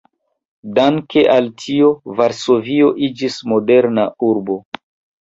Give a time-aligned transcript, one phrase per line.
[0.79, 1.91] Danke al tio
[2.23, 4.63] Varsovio iĝis moderna urbo.